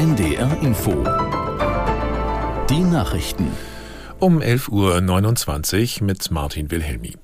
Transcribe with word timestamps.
NDR 0.00 0.56
Info. 0.62 1.04
Die 2.70 2.80
Nachrichten. 2.80 3.48
Um 4.18 4.40
11.29 4.40 6.00
Uhr 6.00 6.06
mit 6.06 6.30
Martin 6.30 6.70
Wilhelmi. 6.70 7.16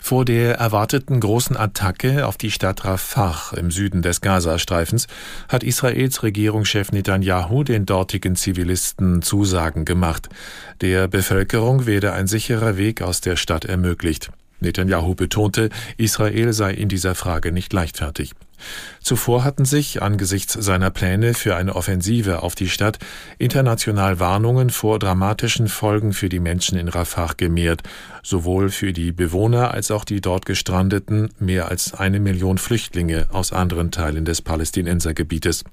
Vor 0.00 0.24
der 0.24 0.54
erwarteten 0.54 1.20
großen 1.20 1.54
Attacke 1.54 2.26
auf 2.26 2.38
die 2.38 2.50
Stadt 2.50 2.86
Rafah 2.86 3.54
im 3.58 3.70
Süden 3.70 4.00
des 4.00 4.22
Gazastreifens 4.22 5.06
hat 5.50 5.62
Israels 5.62 6.22
Regierungschef 6.22 6.92
Netanyahu 6.92 7.62
den 7.62 7.84
dortigen 7.84 8.36
Zivilisten 8.36 9.20
Zusagen 9.20 9.84
gemacht. 9.84 10.30
Der 10.80 11.08
Bevölkerung 11.08 11.84
werde 11.84 12.14
ein 12.14 12.26
sicherer 12.26 12.78
Weg 12.78 13.02
aus 13.02 13.20
der 13.20 13.36
Stadt 13.36 13.66
ermöglicht. 13.66 14.30
Netanyahu 14.64 15.14
betonte, 15.14 15.68
Israel 15.96 16.52
sei 16.52 16.72
in 16.72 16.88
dieser 16.88 17.14
Frage 17.14 17.52
nicht 17.52 17.72
leichtfertig. 17.72 18.32
Zuvor 19.02 19.44
hatten 19.44 19.64
sich 19.64 20.02
angesichts 20.02 20.54
seiner 20.54 20.90
Pläne 20.90 21.34
für 21.34 21.56
eine 21.56 21.76
Offensive 21.76 22.42
auf 22.42 22.54
die 22.54 22.68
Stadt 22.68 22.98
international 23.38 24.20
Warnungen 24.20 24.70
vor 24.70 24.98
dramatischen 24.98 25.68
Folgen 25.68 26.12
für 26.12 26.28
die 26.28 26.40
Menschen 26.40 26.78
in 26.78 26.88
Rafah 26.88 27.34
gemehrt, 27.36 27.82
sowohl 28.22 28.70
für 28.70 28.92
die 28.92 29.12
Bewohner 29.12 29.72
als 29.72 29.90
auch 29.90 30.04
die 30.04 30.20
dort 30.20 30.46
gestrandeten 30.46 31.30
mehr 31.38 31.68
als 31.68 31.94
eine 31.94 32.20
Million 32.20 32.58
Flüchtlinge 32.58 33.28
aus 33.30 33.52
anderen 33.52 33.90
Teilen 33.90 34.24
des 34.24 34.40
Palästinensergebietes. 34.40 35.64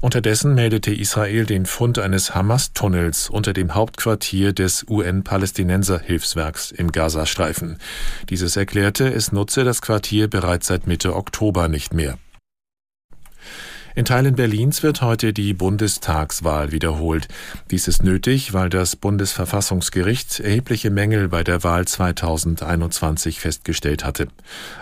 Unterdessen 0.00 0.54
meldete 0.54 0.94
Israel 0.94 1.44
den 1.44 1.66
Fund 1.66 1.98
eines 1.98 2.34
Hamas-Tunnels 2.34 3.28
unter 3.28 3.52
dem 3.52 3.74
Hauptquartier 3.74 4.54
des 4.54 4.86
UN-Palästinenser-Hilfswerks 4.88 6.70
im 6.70 6.90
Gazastreifen. 6.90 7.76
Dieses 8.30 8.56
erklärte, 8.56 9.12
es 9.12 9.30
nutze 9.30 9.62
das 9.62 9.82
Quartier 9.82 10.28
bereits 10.28 10.68
seit 10.68 10.86
Mitte 10.86 11.14
Oktober 11.14 11.68
nicht 11.68 11.92
mehr. 11.92 12.16
In 13.94 14.06
Teilen 14.06 14.36
Berlins 14.36 14.82
wird 14.82 15.02
heute 15.02 15.34
die 15.34 15.52
Bundestagswahl 15.52 16.72
wiederholt. 16.72 17.28
Dies 17.70 17.86
ist 17.86 18.02
nötig, 18.02 18.54
weil 18.54 18.70
das 18.70 18.96
Bundesverfassungsgericht 18.96 20.40
erhebliche 20.40 20.90
Mängel 20.90 21.28
bei 21.28 21.44
der 21.44 21.62
Wahl 21.62 21.86
2021 21.86 23.40
festgestellt 23.40 24.04
hatte. 24.04 24.28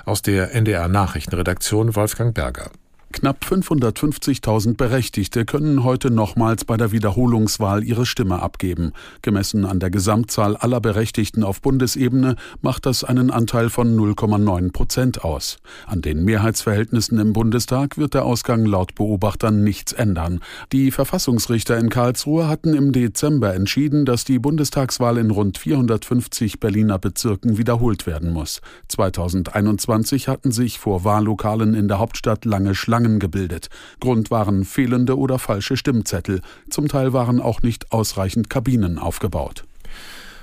Aus 0.04 0.22
der 0.22 0.54
NDR 0.54 0.86
Nachrichtenredaktion 0.86 1.96
Wolfgang 1.96 2.34
Berger. 2.34 2.70
Knapp 3.10 3.42
550.000 3.42 4.76
Berechtigte 4.76 5.46
können 5.46 5.82
heute 5.82 6.10
nochmals 6.10 6.66
bei 6.66 6.76
der 6.76 6.92
Wiederholungswahl 6.92 7.82
ihre 7.82 8.04
Stimme 8.04 8.42
abgeben. 8.42 8.92
Gemessen 9.22 9.64
an 9.64 9.80
der 9.80 9.90
Gesamtzahl 9.90 10.56
aller 10.56 10.80
Berechtigten 10.80 11.42
auf 11.42 11.62
Bundesebene 11.62 12.36
macht 12.60 12.84
das 12.84 13.04
einen 13.04 13.30
Anteil 13.30 13.70
von 13.70 13.96
0,9 13.98 14.72
Prozent 14.72 15.24
aus. 15.24 15.56
An 15.86 16.02
den 16.02 16.22
Mehrheitsverhältnissen 16.24 17.18
im 17.18 17.32
Bundestag 17.32 17.96
wird 17.96 18.12
der 18.12 18.26
Ausgang 18.26 18.66
laut 18.66 18.94
Beobachtern 18.94 19.64
nichts 19.64 19.94
ändern. 19.94 20.40
Die 20.72 20.90
Verfassungsrichter 20.90 21.78
in 21.78 21.88
Karlsruhe 21.88 22.46
hatten 22.46 22.74
im 22.74 22.92
Dezember 22.92 23.54
entschieden, 23.54 24.04
dass 24.04 24.24
die 24.24 24.38
Bundestagswahl 24.38 25.16
in 25.16 25.30
rund 25.30 25.56
450 25.56 26.60
Berliner 26.60 26.98
Bezirken 26.98 27.56
wiederholt 27.56 28.06
werden 28.06 28.34
muss. 28.34 28.60
2021 28.88 30.28
hatten 30.28 30.52
sich 30.52 30.78
vor 30.78 31.04
Wahllokalen 31.04 31.72
in 31.72 31.88
der 31.88 31.98
Hauptstadt 31.98 32.44
lange 32.44 32.74
Schlangen 32.74 32.97
Schlangen 32.98 33.20
gebildet. 33.20 33.68
Grund 34.00 34.30
waren 34.32 34.64
fehlende 34.64 35.16
oder 35.16 35.38
falsche 35.38 35.76
Stimmzettel. 35.76 36.40
Zum 36.68 36.88
Teil 36.88 37.12
waren 37.12 37.40
auch 37.40 37.62
nicht 37.62 37.92
ausreichend 37.92 38.50
Kabinen 38.50 38.98
aufgebaut. 38.98 39.64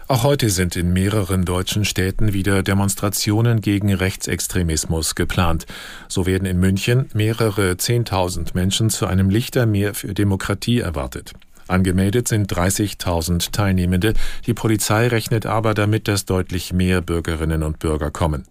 Auch 0.08 0.24
heute 0.24 0.50
sind 0.50 0.76
in 0.78 0.94
mehreren 0.94 1.44
deutschen 1.44 1.84
Städten 1.84 2.32
wieder 2.32 2.64
Demonstrationen 2.64 3.60
gegen 3.60 3.94
Rechtsextremismus 3.94 5.16
geplant. 5.16 5.66
So 6.08 6.26
werden 6.26 6.46
in 6.46 6.60
München 6.60 7.10
mehrere 7.14 7.76
Zehntausend 7.76 8.56
Menschen 8.56 8.90
zu 8.90 9.06
einem 9.06 9.30
Lichtermeer 9.30 9.94
für 9.94 10.14
Demokratie 10.14 10.80
erwartet. 10.80 11.34
Angemeldet 11.68 12.28
sind 12.28 12.52
30.000 12.54 13.52
Teilnehmende. 13.52 14.14
Die 14.46 14.54
Polizei 14.54 15.08
rechnet 15.08 15.46
aber 15.46 15.74
damit, 15.74 16.08
dass 16.08 16.26
deutlich 16.26 16.74
mehr 16.74 17.02
Bürgerinnen 17.02 17.64
und 17.64 17.80
Bürger 17.80 18.12
kommen. 18.12 18.46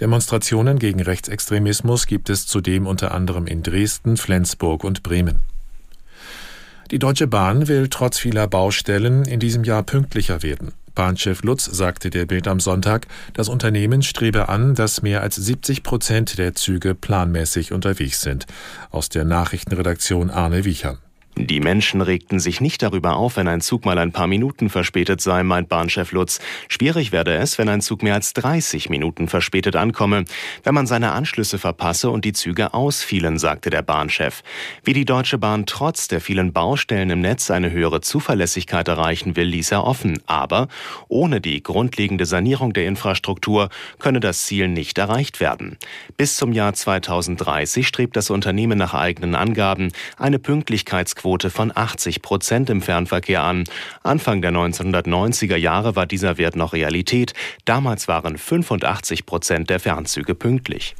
Demonstrationen 0.00 0.78
gegen 0.78 1.00
Rechtsextremismus 1.00 2.06
gibt 2.06 2.30
es 2.30 2.46
zudem 2.46 2.86
unter 2.86 3.12
anderem 3.12 3.46
in 3.46 3.62
Dresden, 3.62 4.16
Flensburg 4.16 4.84
und 4.84 5.02
Bremen. 5.02 5.40
Die 6.90 6.98
Deutsche 6.98 7.26
Bahn 7.26 7.68
will 7.68 7.88
trotz 7.88 8.18
vieler 8.18 8.46
Baustellen 8.46 9.24
in 9.24 9.40
diesem 9.40 9.64
Jahr 9.64 9.82
pünktlicher 9.82 10.42
werden. 10.42 10.72
Bahnchef 10.94 11.42
Lutz 11.42 11.66
sagte 11.66 12.10
der 12.10 12.26
Bild 12.26 12.48
am 12.48 12.58
Sonntag, 12.58 13.06
das 13.34 13.48
Unternehmen 13.48 14.02
strebe 14.02 14.48
an, 14.48 14.74
dass 14.74 15.02
mehr 15.02 15.20
als 15.20 15.36
70 15.36 15.82
Prozent 15.82 16.38
der 16.38 16.54
Züge 16.54 16.94
planmäßig 16.94 17.72
unterwegs 17.72 18.22
sind. 18.22 18.46
Aus 18.90 19.08
der 19.10 19.24
Nachrichtenredaktion 19.24 20.30
Arne 20.30 20.64
Wiechern. 20.64 20.98
Die 21.38 21.60
Menschen 21.60 22.00
regten 22.00 22.40
sich 22.40 22.62
nicht 22.62 22.82
darüber 22.82 23.16
auf, 23.16 23.36
wenn 23.36 23.46
ein 23.46 23.60
Zug 23.60 23.84
mal 23.84 23.98
ein 23.98 24.10
paar 24.10 24.26
Minuten 24.26 24.70
verspätet 24.70 25.20
sei, 25.20 25.42
meint 25.42 25.68
Bahnchef 25.68 26.12
Lutz. 26.12 26.40
Schwierig 26.66 27.12
werde 27.12 27.34
es, 27.34 27.58
wenn 27.58 27.68
ein 27.68 27.82
Zug 27.82 28.02
mehr 28.02 28.14
als 28.14 28.32
30 28.32 28.88
Minuten 28.88 29.28
verspätet 29.28 29.76
ankomme, 29.76 30.24
wenn 30.64 30.74
man 30.74 30.86
seine 30.86 31.12
Anschlüsse 31.12 31.58
verpasse 31.58 32.08
und 32.08 32.24
die 32.24 32.32
Züge 32.32 32.72
ausfielen, 32.72 33.38
sagte 33.38 33.68
der 33.68 33.82
Bahnchef. 33.82 34.42
Wie 34.82 34.94
die 34.94 35.04
Deutsche 35.04 35.36
Bahn 35.36 35.66
trotz 35.66 36.08
der 36.08 36.22
vielen 36.22 36.54
Baustellen 36.54 37.10
im 37.10 37.20
Netz 37.20 37.50
eine 37.50 37.70
höhere 37.70 38.00
Zuverlässigkeit 38.00 38.88
erreichen 38.88 39.36
will, 39.36 39.48
ließ 39.48 39.72
er 39.72 39.84
offen. 39.84 40.22
Aber 40.24 40.68
ohne 41.08 41.42
die 41.42 41.62
grundlegende 41.62 42.24
Sanierung 42.24 42.72
der 42.72 42.86
Infrastruktur 42.86 43.68
könne 43.98 44.20
das 44.20 44.46
Ziel 44.46 44.68
nicht 44.68 44.96
erreicht 44.96 45.40
werden. 45.40 45.76
Bis 46.16 46.36
zum 46.36 46.52
Jahr 46.52 46.72
2030 46.72 47.86
strebt 47.86 48.16
das 48.16 48.30
Unternehmen 48.30 48.78
nach 48.78 48.94
eigenen 48.94 49.34
Angaben 49.34 49.92
eine 50.16 50.38
Pünktlichkeitsquote 50.38 51.25
Quote 51.26 51.50
von 51.50 51.72
80 51.74 52.22
Prozent 52.22 52.70
im 52.70 52.80
Fernverkehr 52.80 53.42
an. 53.42 53.64
Anfang 54.04 54.42
der 54.42 54.52
1990er 54.52 55.56
Jahre 55.56 55.96
war 55.96 56.06
dieser 56.06 56.38
Wert 56.38 56.54
noch 56.54 56.72
Realität. 56.72 57.34
Damals 57.64 58.06
waren 58.06 58.38
85 58.38 59.26
Prozent 59.26 59.68
der 59.68 59.80
Fernzüge 59.80 60.36
pünktlich. 60.36 60.94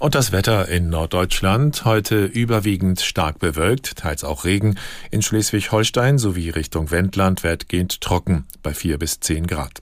Und 0.00 0.14
das 0.14 0.32
Wetter 0.32 0.68
in 0.68 0.90
Norddeutschland 0.90 1.86
heute 1.86 2.26
überwiegend 2.26 3.00
stark 3.00 3.38
bewölkt, 3.38 3.96
teils 3.96 4.22
auch 4.22 4.44
Regen. 4.44 4.78
In 5.10 5.22
Schleswig-Holstein 5.22 6.18
sowie 6.18 6.50
Richtung 6.50 6.90
Wendland 6.90 7.42
weitgehend 7.42 8.02
trocken 8.02 8.44
bei 8.62 8.74
4 8.74 8.98
bis 8.98 9.20
10 9.20 9.46
Grad. 9.46 9.80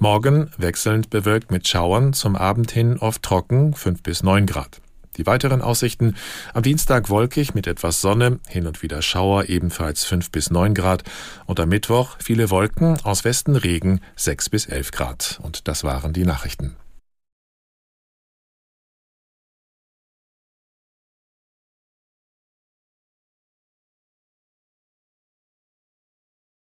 Morgen 0.00 0.50
wechselnd 0.58 1.08
bewölkt 1.08 1.52
mit 1.52 1.68
Schauern, 1.68 2.14
zum 2.14 2.34
Abend 2.34 2.72
hin 2.72 2.98
oft 2.98 3.22
trocken 3.22 3.74
5 3.74 4.02
bis 4.02 4.24
9 4.24 4.46
Grad. 4.46 4.80
Die 5.16 5.26
weiteren 5.26 5.60
Aussichten 5.60 6.16
am 6.54 6.62
Dienstag 6.62 7.10
wolkig 7.10 7.54
mit 7.54 7.66
etwas 7.66 8.00
Sonne, 8.00 8.38
hin 8.48 8.66
und 8.66 8.82
wieder 8.82 9.02
Schauer, 9.02 9.48
ebenfalls 9.48 10.04
5 10.04 10.30
bis 10.30 10.50
9 10.50 10.74
Grad. 10.74 11.02
Und 11.46 11.60
am 11.60 11.68
Mittwoch 11.68 12.16
viele 12.20 12.50
Wolken, 12.50 12.98
aus 13.02 13.24
Westen 13.24 13.56
Regen 13.56 14.00
6 14.16 14.50
bis 14.50 14.66
11 14.66 14.92
Grad. 14.92 15.40
Und 15.42 15.68
das 15.68 15.84
waren 15.84 16.12
die 16.12 16.24
Nachrichten. 16.24 16.76